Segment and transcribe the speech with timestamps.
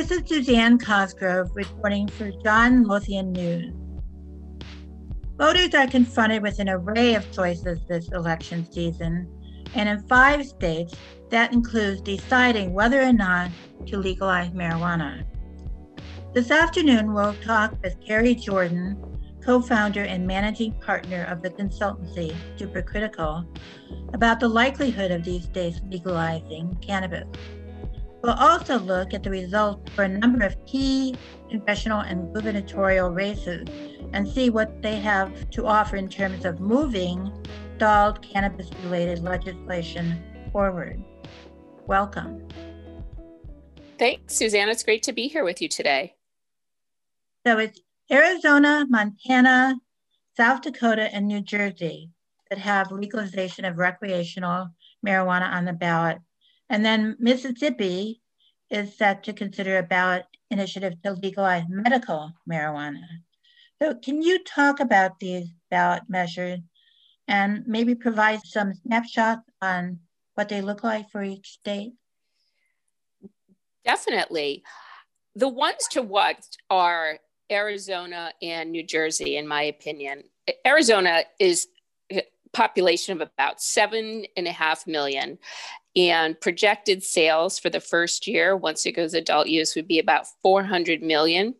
[0.00, 3.70] This is Suzanne Cosgrove reporting for John Lothian News.
[5.36, 9.28] Voters are confronted with an array of choices this election season,
[9.74, 10.94] and in five states,
[11.28, 13.50] that includes deciding whether or not
[13.88, 15.22] to legalize marijuana.
[16.32, 18.96] This afternoon, we'll talk with Kerry Jordan,
[19.44, 23.44] co founder and managing partner of the consultancy Supercritical,
[24.14, 27.26] about the likelihood of these states legalizing cannabis.
[28.22, 31.14] We'll also look at the results for a number of key
[31.48, 33.66] congressional and gubernatorial races
[34.12, 37.32] and see what they have to offer in terms of moving
[37.76, 41.02] stalled cannabis related legislation forward.
[41.86, 42.46] Welcome.
[43.98, 44.68] Thanks, Suzanne.
[44.68, 46.14] It's great to be here with you today.
[47.46, 47.80] So it's
[48.12, 49.76] Arizona, Montana,
[50.36, 52.10] South Dakota, and New Jersey
[52.50, 54.68] that have legalization of recreational
[55.06, 56.18] marijuana on the ballot
[56.70, 58.22] and then Mississippi
[58.70, 63.02] is set to consider a ballot initiative to legalize medical marijuana.
[63.82, 66.60] So, can you talk about these ballot measures
[67.26, 69.98] and maybe provide some snapshots on
[70.34, 71.92] what they look like for each state?
[73.84, 74.62] Definitely.
[75.34, 77.18] The ones to watch are
[77.50, 80.24] Arizona and New Jersey, in my opinion.
[80.66, 81.66] Arizona is
[82.52, 85.38] population of about seven and a half million.
[85.96, 90.26] And projected sales for the first year once it goes adult use would be about
[90.40, 91.56] 400 million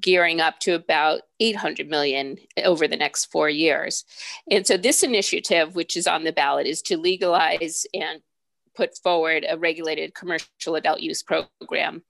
[0.00, 4.06] gearing up to about 800 million over the next four years.
[4.50, 8.22] And so this initiative which is on the ballot is to legalize and
[8.76, 12.02] put forward a regulated commercial adult use program.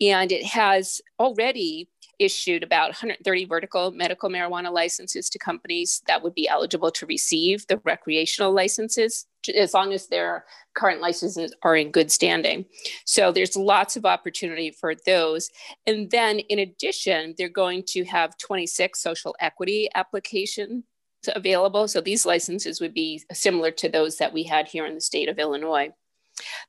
[0.00, 1.88] And it has already
[2.18, 7.66] issued about 130 vertical medical marijuana licenses to companies that would be eligible to receive
[7.66, 12.64] the recreational licenses as long as their current licenses are in good standing.
[13.04, 15.50] So there's lots of opportunity for those.
[15.86, 20.84] And then in addition, they're going to have 26 social equity applications
[21.34, 21.88] available.
[21.88, 25.28] So these licenses would be similar to those that we had here in the state
[25.28, 25.90] of Illinois.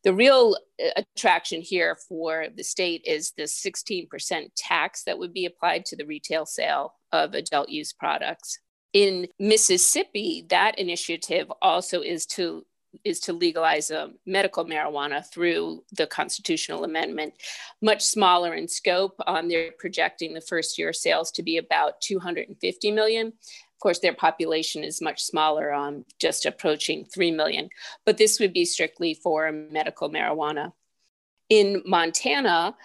[0.04, 4.08] The real uh, attraction here for the state is the 16%
[4.56, 8.60] tax that would be applied to the retail sale of adult use products.
[8.94, 12.66] In Mississippi, that initiative also is to
[13.04, 17.34] is to legalize a medical marijuana through the constitutional amendment,
[17.82, 19.16] much smaller in scope.
[19.28, 23.34] Um, they're projecting the first year sales to be about 250 million.
[23.78, 27.70] Of course, their population is much smaller, um, just approaching 3 million,
[28.08, 30.74] but this would be strictly for medical marijuana.
[31.48, 32.76] In Montana,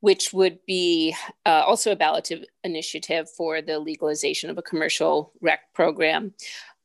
[0.00, 1.14] which would be
[1.46, 2.30] uh, also a ballot
[2.64, 6.34] initiative for the legalization of a commercial rec program.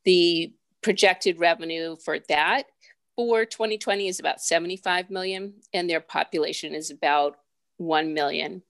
[0.04, 2.66] The projected revenue for that
[3.16, 7.36] for 2020 is about 75 million, and their population is about
[7.80, 8.62] 1 million.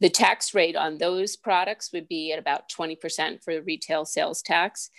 [0.00, 4.42] The tax rate on those products would be at about 20% for the retail sales
[4.42, 4.90] tax.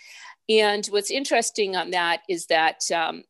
[0.48, 3.24] And what's interesting on that is that um,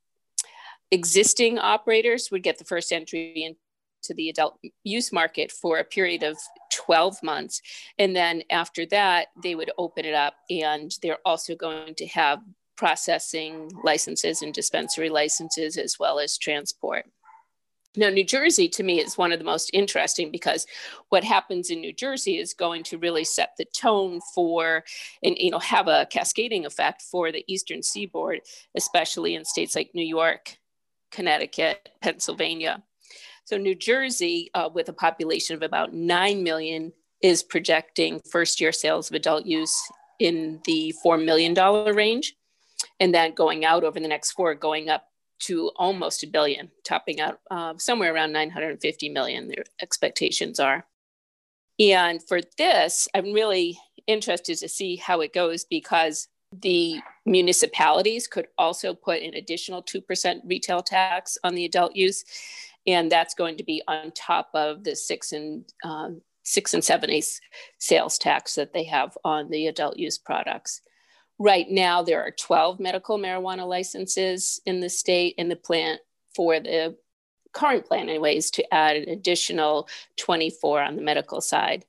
[0.91, 6.23] existing operators would get the first entry into the adult use market for a period
[6.23, 6.37] of
[6.75, 7.63] 12 months.
[7.99, 12.41] And then after that, they would open it up and they're also going to have
[12.77, 17.07] processing licenses and dispensary licenses as well as transport.
[17.97, 20.67] Now, New Jersey to me is one of the most interesting because
[21.09, 24.85] what happens in New Jersey is going to really set the tone for
[25.23, 28.41] and you know have a cascading effect for the eastern seaboard,
[28.77, 30.59] especially in states like New York,
[31.11, 32.83] Connecticut, Pennsylvania.
[33.45, 36.93] So New Jersey, uh, with a population of about 9 million,
[37.23, 39.81] is projecting first year sales of adult use
[40.19, 41.55] in the $4 million
[41.95, 42.35] range.
[43.01, 45.07] And then going out over the next four, going up
[45.39, 50.87] to almost a billion, topping out uh, somewhere around 950 million, their expectations are.
[51.79, 58.47] And for this, I'm really interested to see how it goes because the municipalities could
[58.57, 62.25] also put an additional 2% retail tax on the adult use.
[62.87, 67.11] And that's going to be on top of the six and um, six and seven
[67.11, 67.41] eighths
[67.79, 70.81] sales tax that they have on the adult use products.
[71.39, 75.99] Right now, there are 12 medical marijuana licenses in the state, and the plan
[76.35, 76.97] for the
[77.53, 81.85] current plan, anyways, to add an additional 24 on the medical side.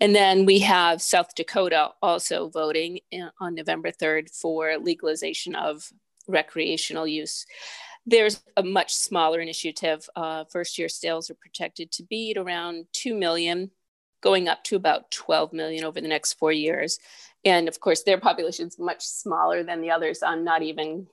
[0.00, 3.00] And then we have South Dakota also voting
[3.40, 5.92] on November 3rd for legalization of
[6.26, 7.46] recreational use.
[8.04, 10.08] There's a much smaller initiative.
[10.16, 13.70] Uh, first year sales are projected to be at around 2 million,
[14.22, 16.98] going up to about 12 million over the next four years
[17.44, 21.06] and of course their population is much smaller than the others on not even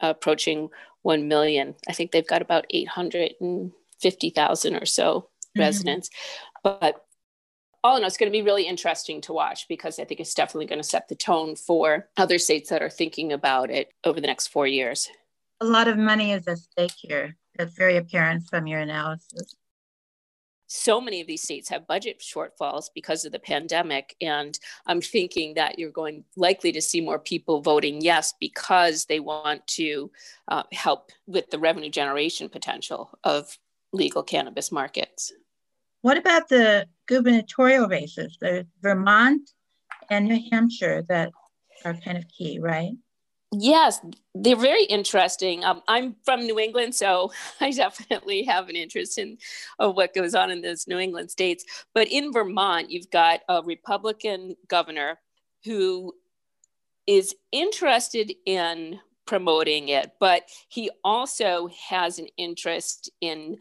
[0.00, 0.68] approaching
[1.02, 5.60] 1 million i think they've got about 850000 or so mm-hmm.
[5.60, 6.10] residents.
[6.62, 7.04] But
[7.82, 10.34] all in all, it's going to be really interesting to watch because I think it's
[10.34, 14.20] definitely going to set the tone for other states that are thinking about it over
[14.20, 15.08] the next four years.
[15.60, 17.36] A lot of money is at stake here.
[17.56, 19.56] That's very apparent from your analysis
[20.66, 25.54] so many of these states have budget shortfalls because of the pandemic and i'm thinking
[25.54, 30.10] that you're going likely to see more people voting yes because they want to
[30.48, 33.58] uh, help with the revenue generation potential of
[33.92, 35.32] legal cannabis markets.
[36.02, 39.50] What about the gubernatorial races the vermont
[40.10, 41.32] and new hampshire that
[41.84, 42.92] are kind of key right
[43.58, 44.00] Yes,
[44.34, 45.64] they're very interesting.
[45.64, 49.38] Um, I'm from New England, so I definitely have an interest in
[49.78, 51.64] uh, what goes on in those New England states.
[51.94, 55.18] But in Vermont, you've got a Republican governor
[55.64, 56.12] who
[57.06, 63.56] is interested in promoting it, but he also has an interest in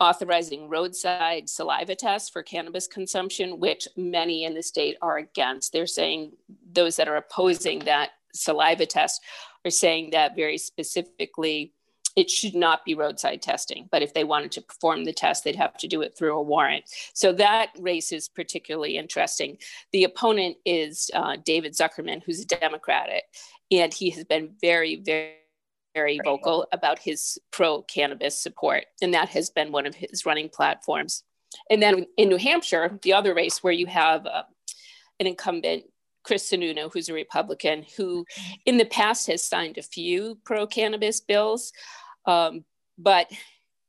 [0.00, 5.72] authorizing roadside saliva tests for cannabis consumption, which many in the state are against.
[5.72, 6.32] They're saying
[6.72, 9.22] those that are opposing that saliva test
[9.64, 11.72] are saying that very specifically
[12.16, 13.88] it should not be roadside testing.
[13.90, 16.42] But if they wanted to perform the test, they'd have to do it through a
[16.42, 16.84] warrant.
[17.12, 19.58] So that race is particularly interesting.
[19.92, 23.08] The opponent is uh, David Zuckerman, who's a Democrat,
[23.72, 25.38] and he has been very, very
[25.94, 30.48] very vocal about his pro cannabis support, and that has been one of his running
[30.48, 31.22] platforms.
[31.70, 34.42] And then in New Hampshire, the other race where you have uh,
[35.20, 35.84] an incumbent
[36.24, 38.24] Chris Sununu, who's a Republican, who
[38.66, 41.72] in the past has signed a few pro cannabis bills,
[42.26, 42.64] um,
[42.98, 43.30] but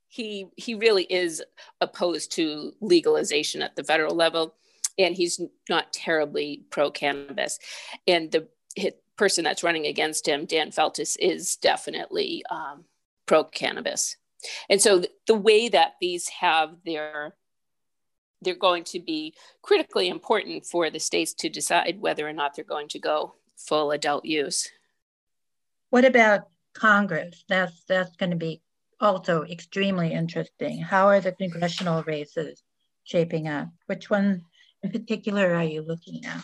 [0.08, 1.44] he he really is
[1.82, 4.54] opposed to legalization at the federal level,
[4.98, 7.60] and he's not terribly pro cannabis.
[8.08, 8.48] And the
[9.18, 12.86] person that's running against him, Dan Feltes, is definitely um,
[13.26, 14.18] pro cannabis.
[14.70, 17.36] And so the way that these have their
[18.42, 22.66] they're going to be critically important for the states to decide whether or not they're
[22.66, 24.70] going to go full adult use.
[25.90, 27.44] What about Congress?
[27.48, 28.62] That's that's going to be
[29.00, 30.82] also extremely interesting.
[30.82, 32.62] How are the congressional races
[33.04, 33.70] shaping up?
[33.88, 34.42] Which one
[34.84, 36.44] in particular are you looking at?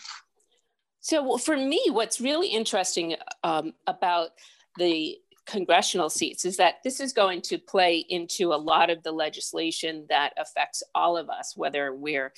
[1.00, 4.30] So, for me, what's really interesting um, about
[4.78, 5.18] the
[5.52, 10.06] congressional seats is that this is going to play into a lot of the legislation
[10.08, 12.32] that affects all of us, whether we're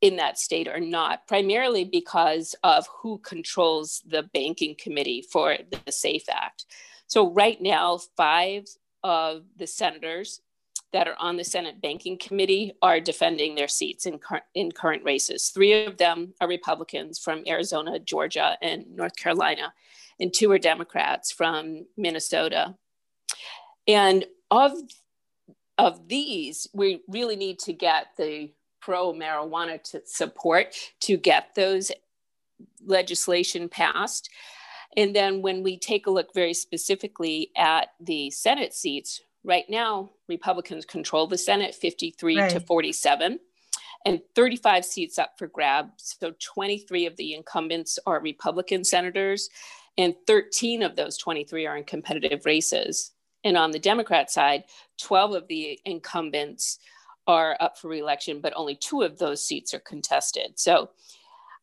[0.00, 5.92] in that state or not, primarily because of who controls the banking committee for the
[5.92, 6.64] SAFE Act.
[7.06, 8.64] So, right now, five
[9.04, 10.40] of the senators
[10.92, 15.04] that are on the Senate Banking Committee are defending their seats in, cur- in current
[15.04, 15.50] races.
[15.50, 19.72] Three of them are Republicans from Arizona, Georgia, and North Carolina
[20.20, 22.76] and two are Democrats from Minnesota.
[23.88, 24.72] And of,
[25.78, 31.90] of these, we really need to get the pro marijuana to support to get those
[32.84, 34.28] legislation passed.
[34.96, 40.10] And then when we take a look very specifically at the Senate seats, right now,
[40.28, 42.50] Republicans control the Senate 53 right.
[42.50, 43.38] to 47
[44.04, 46.16] and 35 seats up for grabs.
[46.18, 49.48] So 23 of the incumbents are Republican senators
[50.00, 53.12] and 13 of those 23 are in competitive races.
[53.44, 54.64] And on the Democrat side,
[55.00, 56.78] 12 of the incumbents
[57.26, 60.58] are up for reelection, but only two of those seats are contested.
[60.58, 60.90] So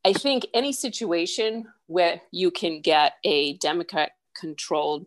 [0.05, 5.05] I think any situation where you can get a Democrat controlled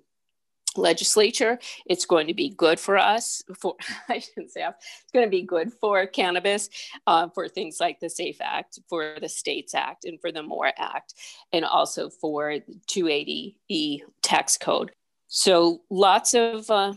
[0.77, 1.59] legislature.
[1.87, 3.43] It's going to be good for us.
[3.59, 3.75] For
[4.09, 6.69] I shouldn't say it's going to be good for cannabis,
[7.07, 10.73] uh, for things like the SAFE Act, for the States Act, and for the MORE
[10.79, 11.15] Act,
[11.53, 12.57] and also for
[12.89, 14.93] 280e tax code.
[15.29, 16.95] So lots of uh,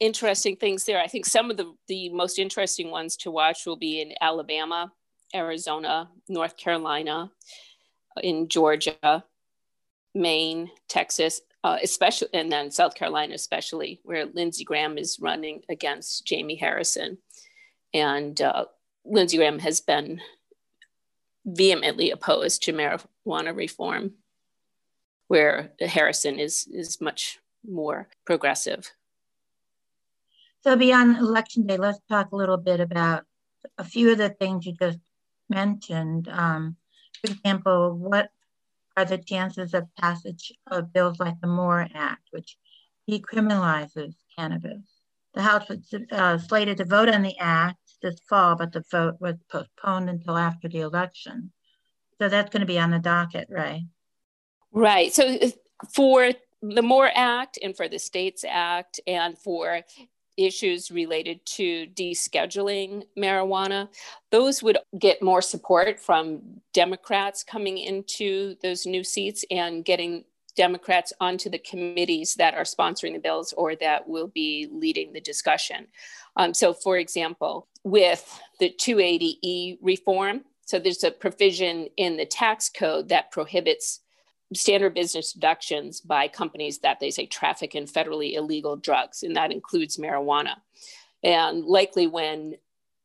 [0.00, 1.00] interesting things there.
[1.00, 4.92] I think some of the the most interesting ones to watch will be in Alabama,
[5.34, 7.30] Arizona, North Carolina,
[8.22, 9.24] in Georgia,
[10.14, 16.26] Maine, Texas, uh, especially, and then South Carolina, especially, where Lindsey Graham is running against
[16.26, 17.18] Jamie Harrison.
[17.92, 18.66] And uh,
[19.04, 20.20] Lindsey Graham has been
[21.44, 24.12] vehemently opposed to marijuana reform,
[25.28, 27.38] where Harrison is, is much
[27.68, 28.90] more progressive.
[30.62, 33.24] So, beyond election day, let's talk a little bit about
[33.78, 34.98] a few of the things you just
[35.48, 36.28] mentioned.
[36.28, 36.76] Um,
[37.20, 38.30] for example, what
[38.96, 42.56] are the chances of passage of bills like the MORE Act, which
[43.08, 44.82] decriminalizes cannabis.
[45.34, 49.16] The House was uh, slated to vote on the act this fall, but the vote
[49.20, 51.52] was postponed until after the election.
[52.18, 53.82] So that's going to be on the docket, right?
[54.72, 55.12] Right.
[55.12, 55.38] So
[55.94, 56.32] for
[56.62, 59.82] the MORE Act and for the States Act and for
[60.46, 63.88] issues related to descheduling marijuana,
[64.30, 66.40] those would get more support from
[66.72, 70.24] Democrats coming into those new seats and getting
[70.56, 75.20] Democrats onto the committees that are sponsoring the bills or that will be leading the
[75.20, 75.86] discussion.
[76.36, 82.68] Um, so, for example, with the 280E reform, so there's a provision in the tax
[82.68, 84.00] code that prohibits
[84.54, 89.52] standard business deductions by companies that they say traffic in federally illegal drugs, and that
[89.52, 90.56] includes marijuana.
[91.22, 92.56] And likely when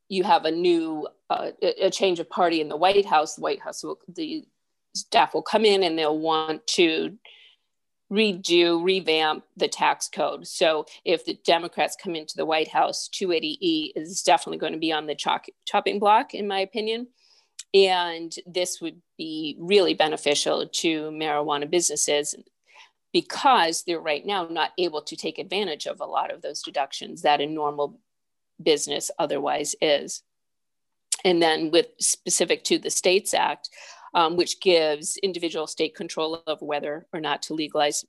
[0.10, 3.62] you have a new uh, a change of party in the White House, the White
[3.62, 4.46] House will the
[4.94, 7.18] staff will come in and they'll want to
[8.12, 10.48] redo, revamp the tax code.
[10.48, 14.92] So if the Democrats come into the White House, 280E is definitely going to be
[14.92, 17.08] on the chalk, chopping block, in my opinion.
[17.74, 22.36] And this would be really beneficial to marijuana businesses
[23.12, 27.22] because they're right now not able to take advantage of a lot of those deductions
[27.22, 28.00] that a normal
[28.62, 30.24] business otherwise is.
[31.24, 33.70] And then, with specific to the States Act,
[34.14, 38.06] um, which gives individual state control of whether or not to legalize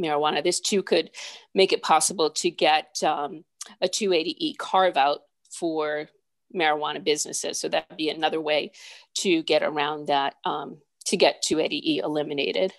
[0.00, 1.10] marijuana, this too could
[1.54, 3.44] make it possible to get um,
[3.80, 6.08] a 280E carve out for
[6.54, 7.60] marijuana businesses.
[7.60, 8.72] So that'd be another way
[9.18, 12.72] to get around that um, to get 280E eliminated.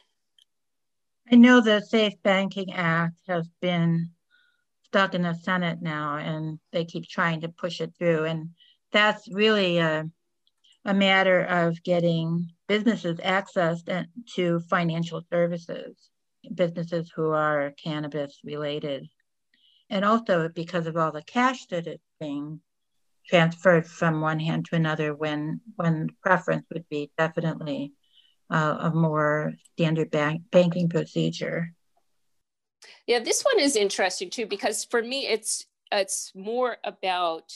[1.32, 4.10] I know the Safe Banking Act has been
[4.86, 8.26] stuck in the Senate now, and they keep trying to push it through.
[8.26, 8.50] And
[8.92, 10.10] that's really a,
[10.86, 13.84] a matter of getting businesses access
[14.36, 16.10] to financial services,
[16.56, 19.08] businesses who are cannabis related.
[19.92, 22.62] And also because of all the cash that it's being
[23.28, 27.94] transferred from one hand to another when when preference would be definitely
[28.50, 31.74] uh, a more standard bank, banking procedure.
[33.06, 37.52] Yeah, this one is interesting too because for me it's it's more about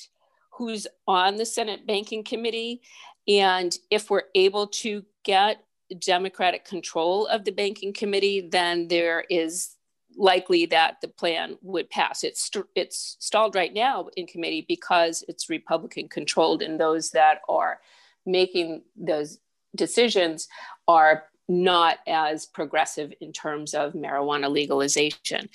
[0.54, 2.82] who's on the Senate Banking Committee
[3.28, 5.64] and if we're able to get
[6.00, 9.76] Democratic control of the Banking Committee, then there is
[10.18, 12.24] likely that the plan would pass.
[12.24, 17.42] It's st- it's stalled right now in committee because it's Republican controlled, and those that
[17.50, 17.80] are
[18.26, 19.40] making those
[19.76, 20.48] decisions
[20.88, 25.50] are not as progressive in terms of marijuana legalization.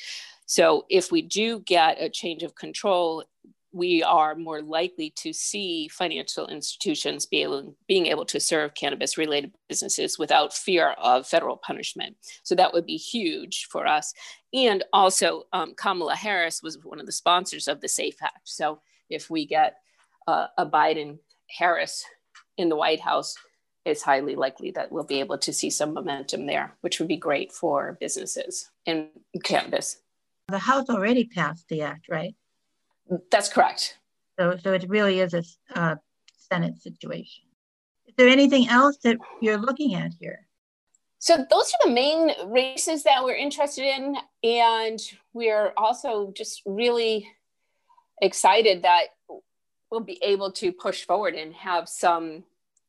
[0.46, 3.24] So if we do get a change of control
[3.72, 9.18] we are more likely to see financial institutions be able, being able to serve cannabis
[9.18, 12.16] related businesses without fear of federal punishment.
[12.42, 14.14] So that would be huge for us.
[14.54, 18.40] And also, um, Kamala Harris was one of the sponsors of the SAFE Act.
[18.44, 19.76] So if we get
[20.26, 21.18] uh, a Biden
[21.50, 22.04] Harris
[22.56, 23.34] in the White House,
[23.84, 27.16] it's highly likely that we'll be able to see some momentum there, which would be
[27.16, 29.08] great for businesses in
[29.44, 30.00] cannabis.
[30.48, 32.34] The House already passed the act, right?
[33.30, 33.98] That's correct.
[34.38, 35.42] So, so it really is a
[35.74, 35.96] uh,
[36.36, 37.44] Senate situation.
[38.06, 40.46] Is there anything else that you're looking at here?
[41.20, 45.00] So those are the main races that we're interested in, and
[45.32, 47.28] we're also just really
[48.22, 49.08] excited that
[49.90, 52.44] we'll be able to push forward and have some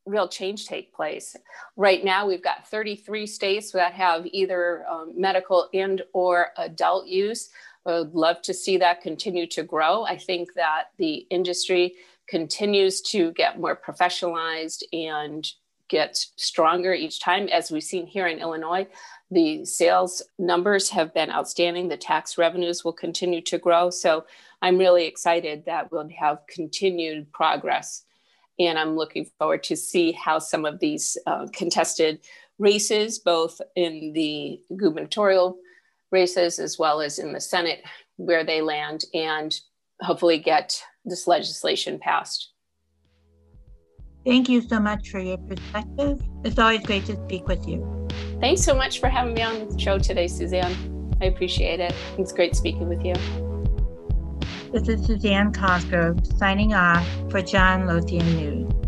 [0.06, 1.36] real change take place.
[1.76, 7.50] Right now, we've got 33 states that have either um, medical and or adult use.
[7.90, 10.04] I would love to see that continue to grow.
[10.04, 11.96] I think that the industry
[12.28, 15.50] continues to get more professionalized and
[15.90, 17.48] get stronger each time.
[17.50, 18.88] As we've seen here in Illinois,
[19.32, 21.88] the sales numbers have been outstanding.
[21.88, 23.90] The tax revenues will continue to grow.
[23.90, 24.26] So
[24.62, 28.04] I'm really excited that we'll have continued progress.
[28.60, 32.20] And I'm looking forward to see how some of these uh, contested
[32.60, 35.58] races, both in the gubernatorial
[36.12, 37.84] races as well as in the Senate
[38.18, 39.60] where they land and
[40.02, 42.54] hopefully get this legislation passed.
[44.26, 46.22] Thank you so much for your perspective.
[46.44, 48.08] It's always great to speak with you.
[48.40, 50.76] Thanks so much for having me on the show today, Suzanne.
[51.22, 51.94] I appreciate it.
[52.18, 53.14] It's great speaking with you.
[54.72, 58.79] This is Suzanne Cosgrove signing off for John Lothian News.